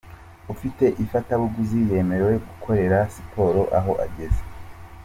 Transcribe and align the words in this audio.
Ufite 0.53 0.85
ifatabuguzi 1.03 1.79
yemerewe 1.91 2.35
gukorera 2.47 2.97
siporo 3.13 3.61
aho 3.77 3.91
ageze. 4.05 4.41